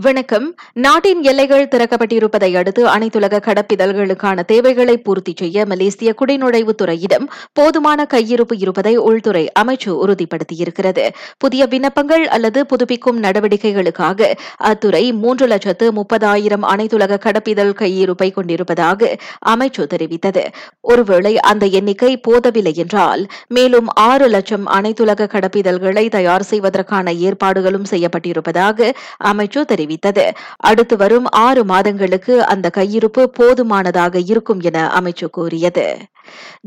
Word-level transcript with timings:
வணக்கம். 0.00 0.54
நாட்டின் 0.72 1.22
எல்லைகள் 1.22 1.68
திறக்கப்பட்டிருப்பதை 1.68 2.56
அடுத்து 2.56 2.86
அனைத்துலக 2.86 3.38
கடப்பிதழ்களுக்கான 3.38 4.44
தேவைகளை 4.44 4.98
பூர்த்தி 4.98 5.32
செய்ய 5.36 5.66
மலேசிய 5.66 6.14
குடிநுழைவுத் 6.20 6.78
துறையிடம் 6.82 7.30
போதுமான 7.52 8.06
கையிருப்பு 8.14 8.54
இருப்பதை 8.58 8.96
உள்துறை 8.96 9.52
அமைச்சு 9.60 9.86
உறுதிப்படுத்தியிருக்கிறது. 9.86 11.08
புதிய 11.38 11.66
விண்ணப்பங்கள் 11.66 12.26
அல்லது 12.26 12.66
புதுப்பிக்கும் 12.66 13.22
நடவடிக்கைகளுக்காக 13.22 14.34
அத்துறை 14.56 15.12
மூன்று 15.12 15.46
லட்சத்து 15.46 15.92
முப்பதாயிரம் 15.92 16.62
அனைத்துலக 16.62 17.18
கடப்பிதழ் 17.18 17.72
கையிருப்பை 17.78 18.32
கொண்டிருப்பதாக 18.32 19.16
அமைச்சு 19.48 19.86
தெரிவித்தது. 19.94 20.44
ஒருவேளை 20.80 21.40
அந்த 21.40 21.66
எண்ணிக்கை 21.66 22.20
போதவில்லை 22.28 22.74
என்றால் 22.74 23.26
மேலும் 23.48 23.86
ஆறு 23.86 24.28
லட்சம் 24.28 24.66
அனைத்துலக 24.66 25.28
கடப்பிதழ்களை 25.28 26.08
தயார் 26.08 26.42
செய்வதற்கான 26.42 27.12
ஏற்பாடுகளும் 27.12 27.84
செய்யப்பட்டிருப்பதாக 27.90 28.92
அமைச்சு 29.24 29.86
தெரிவித்தது. 29.88 30.30
அடுத்து 30.56 30.96
வரும் 30.96 31.26
ஆறு 31.28 31.64
மாதங்களுக்கு 31.64 32.44
அந்த 32.44 32.70
கையிருப்பு 32.76 33.24
போதுமானதாக 33.24 34.18
இருக்கும் 34.18 34.60
என 34.60 34.90
அமைச்சு 35.00 35.26
கூறியது. 35.30 35.96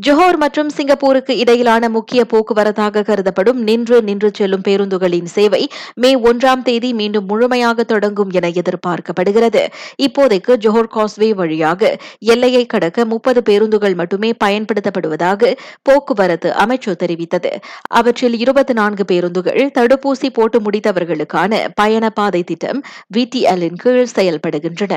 ஜொஹோர் 0.08 0.38
மற்றும் 0.38 0.70
சிங்கப்பூருக்கு 0.70 1.38
இடையிலான 1.38 1.90
முக்கிய 1.90 2.26
போக்குவரத்தாக 2.34 3.04
கருதப்படும் 3.04 3.60
நின்று 3.62 4.02
நின்று 4.02 4.32
செல்லும் 4.34 4.66
பேருந்துகளின் 4.68 5.30
சேவை 5.36 5.70
மே 5.96 6.12
ஒன்றாம் 6.20 6.62
தேதி 6.62 6.94
மீண்டும் 6.94 7.26
முழுமையாக 7.26 7.84
தொடங்கும் 7.84 8.30
என 8.30 8.48
எதிர்பார்க்கப்படுகிறது. 8.48 9.64
இப்போதைக்கு 10.04 10.56
ஜோஹர் 10.66 10.92
காஸ்வே 10.96 11.30
வழியாக 11.34 11.98
எல்லையை 12.20 12.66
கடக்க 12.66 13.06
முப்பது 13.06 13.44
பேருந்துகள் 13.44 13.96
மட்டுமே 13.96 14.34
பயன்படுத்தப்படுவதாக 14.44 15.54
போக்குவரத்து 15.82 16.50
அமைச்சு 16.66 16.94
தெரிவித்தது. 17.04 17.52
அவற்றில் 17.88 18.40
இருபத்தி 18.40 18.74
நான்கு 18.74 19.06
பேருந்துகள் 19.06 19.72
தடுப்பூசி 19.80 20.30
போட்டு 20.34 20.60
முடித்தவர்களுக்கான 20.60 21.68
பயண 21.76 22.10
பாதை 22.10 22.44
திட்டம் 22.44 22.82
விடிஎல்லின் 23.18 23.82
கீழ் 23.84 24.08
செயல்படுகின்றன. 24.16 24.96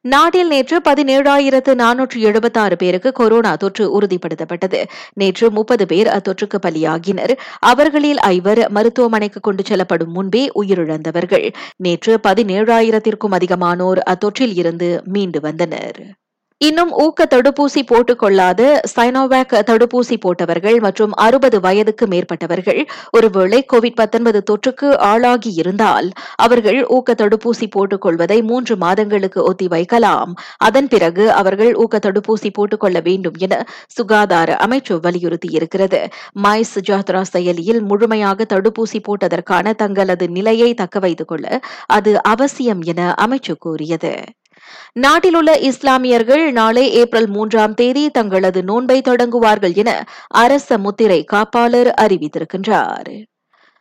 நாட்டில் 0.00 0.46
நேற்று 0.46 0.80
பதினேழாயிரத்து 0.88 1.74
நானூற்று 1.74 2.18
எழுபத்தாறு 2.18 2.76
பேருக்கு 2.76 3.12
கொரோனா 3.12 3.56
தொற்று 3.56 4.00
உறுதிப்படுத்தப்பட்டது. 4.00 4.84
நேற்று 5.12 5.50
முப்பது 5.50 5.86
பேர் 5.86 6.06
அத்தொற்றுக்கு 6.06 6.58
பலியாகினர். 6.66 7.36
அவர்களில் 7.58 8.18
ஐவர் 8.18 8.70
மருத்துவமனைக்கு 8.70 9.40
கொண்டு 9.40 9.62
செல்லப்படும் 9.64 10.12
முன்பே 10.12 10.50
உயிரிழந்தவர்கள். 10.54 11.52
நேற்று 11.76 12.20
பதினேழாயிரத்திற்கும் 12.22 13.30
அதிகமானோர் 13.30 13.98
அத்தொற்றில் 13.98 14.56
இருந்து 14.56 15.00
மீண்டு 15.04 15.40
வந்தனர். 15.40 16.19
இன்னும் 16.60 16.90
ஊக்க 16.94 17.24
தடுப்பூசி 17.24 17.82
போட்டுக் 17.86 18.18
கொள்ளாத 18.18 18.62
சைனோவேக் 18.96 19.52
தடுப்பூசி 19.66 20.16
போட்டவர்கள் 20.20 20.80
மற்றும் 20.80 21.12
அறுபது 21.12 21.60
வயதுக்கு 21.60 22.06
மேற்பட்டவர்கள் 22.06 22.80
ஒருவேளை 23.10 23.66
கோவிட் 23.72 23.94
பத்தொன்பது 23.94 24.42
தொற்றுக்கு 24.50 24.88
ஆளாகி 24.98 25.54
இருந்தால் 25.54 26.10
அவர்கள் 26.36 26.86
ஊக்க 26.86 27.14
தடுப்பூசி 27.14 27.66
போட்டுக் 27.70 28.00
கொள்வதை 28.00 28.42
மூன்று 28.42 28.76
மாதங்களுக்கு 28.76 29.52
ஒத்திவைக்கலாம் 29.52 30.32
அதன் 30.56 30.88
பிறகு 30.88 31.32
அவர்கள் 31.32 31.74
ஊக்க 31.74 31.98
தடுப்பூசி 31.98 32.50
போட்டுக் 32.52 32.80
கொள்ள 32.80 33.00
வேண்டும் 33.00 33.38
என 33.38 33.66
சுகாதார 33.86 34.58
அமைச்சு 34.66 34.98
வலியுறுத்தியிருக்கிறது. 35.06 36.02
மை 36.32 36.64
சுஜாத்ரா 36.74 37.22
செயலியில் 37.32 37.80
முழுமையாக 37.80 38.44
தடுப்பூசி 38.44 39.00
போட்டதற்கான 39.08 39.74
தங்களது 39.74 40.28
நிலையை 40.28 40.74
தக்க 40.74 40.98
வைத்துக் 40.98 41.28
கொள்ள 41.28 41.60
அது 41.86 42.22
அவசியம் 42.22 42.82
என 42.82 43.14
அமைச்சு 43.20 43.56
கூறியது. 43.58 44.14
நாட்டிலுள்ள 44.92 45.58
இஸ்லாமியர்கள் 45.58 46.52
நாளை 46.52 46.84
ஏப்ரல் 46.92 47.28
மூன்றாம் 47.28 47.74
தேதி 47.74 48.10
தங்களது 48.10 48.62
நோன்பை 48.62 49.00
தொடங்குவார்கள் 49.08 49.76
என 49.76 49.90
அரச 50.28 50.78
முத்திரை 50.78 51.24
காப்பாளர் 51.32 51.90
அறிவித்திருக்கின்றார். 52.00 53.12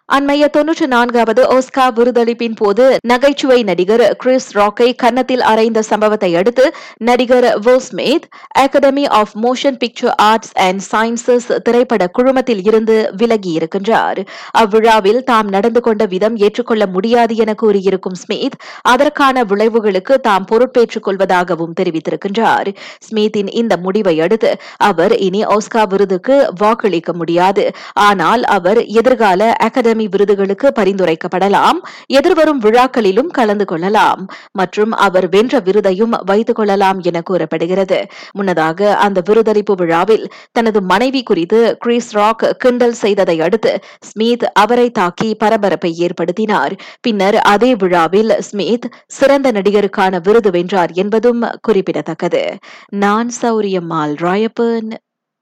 அண்மைய 0.10 0.44
தொன்னூற்று 0.48 0.86
நான்காவது 0.88 1.42
ஓஸ்கா 1.56 1.84
விருதளிப்பின் 1.98 2.56
போது 2.56 2.86
நகைச்சுவை 3.08 3.58
நடிகர் 3.64 4.04
கிறிஸ் 4.18 4.48
ராக்கை 4.58 4.88
கன்னத்தில் 4.96 5.42
அறைந்த 5.42 5.80
சம்பவத்தை 5.82 6.30
அடுத்து 6.36 6.66
நடிகர் 6.98 7.48
Will 7.60 7.84
Smith 7.88 8.26
Academy 8.60 9.04
of 9.08 9.34
Motion 9.42 9.78
Picture 9.84 10.16
Arts 10.22 10.54
and 10.58 10.82
Sciences 10.92 11.50
திரைப்பட 11.62 12.08
குழுமத்தில் 12.08 12.64
இருந்து 12.64 12.96
விலகியிருக்கின்றார். 13.18 14.22
அவ்விழாவில் 14.52 15.22
தாம் 15.24 15.48
நடந்து 15.48 15.82
கொண்ட 15.82 16.06
விதம் 16.06 16.36
ஏற்றுக்கொள்ள 16.38 16.88
முடியாது 16.88 17.36
என 17.36 17.54
கூறியிருக்கும் 17.54 18.18
ஸ்மித் 18.24 18.58
அதற்கான 18.82 19.44
விளைவுகளுக்கு 19.44 20.18
தாம் 20.20 20.46
பொறுப்பேற்றுக் 20.46 21.08
கொள்வதாகவும் 21.08 21.78
தெரிவித்திருக்கின்றார். 21.82 22.72
ஸ்மித்தின் 23.00 23.54
இந்த 23.54 23.78
முடிவை 23.78 24.16
அடுத்து 24.22 24.54
அவர் 24.78 25.18
இனி 25.18 25.44
ஓஸ்கா 25.58 25.86
விருதுக்கு 25.88 26.38
வாக்களிக்க 26.58 27.10
முடியாது. 27.14 27.66
ஆனால் 27.94 28.44
அவர் 28.58 28.86
எதிர்கால 28.86 29.54
அகாடமி 29.60 29.98
அகாடமி 30.00 30.08
விருதுகளுக்கு 30.08 30.68
பரிந்துரைக்கப்படலாம். 30.80 31.78
எதிர்வரும் 32.06 32.62
விழாக்களிலும் 32.62 33.28
கலந்து 33.28 33.66
கொள்ளலாம். 33.66 34.28
மற்றும் 34.52 34.92
அவர் 34.92 35.30
வென்ற 35.30 35.60
விருதையும் 35.60 36.20
வைத்துக் 36.26 36.56
கொள்ளலாம் 36.56 37.00
என 37.02 37.22
கூறப்படுகிறது. 37.22 38.08
முன்னதாக 38.32 38.96
அந்த 38.96 39.22
விருதளிப்பு 39.30 39.76
விழாவில் 39.76 40.30
தனது 40.52 40.82
மனைவி 40.82 41.24
குறித்து 41.24 41.78
கிறிஸ் 41.78 42.14
ராக் 42.14 42.56
கிண்டல் 42.58 42.94
செய்ததை 42.94 43.42
அடுத்து 43.42 43.80
ஸ்மித் 44.02 44.44
அவரை 44.44 44.92
தாக்கி 44.92 45.36
பரபரப்பை 45.36 46.08
ஏற்படுத்தினார். 46.08 46.78
பின்னர் 47.02 47.38
அதே 47.38 47.76
விழாவில் 47.76 48.42
ஸ்மித் 48.42 48.90
சிறந்த 49.08 49.52
நடிகருக்கான 49.52 50.20
விருது 50.24 50.52
வென்றார் 50.52 50.92
என்பதும் 50.92 51.42
குறிப்பிடத்தக்கது. 51.62 52.58
நான் 52.90 53.32
சௌரியம்மாள் 53.42 54.16
ராயப்பன். 54.16 54.94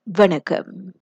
வணக்கம். 0.03 0.93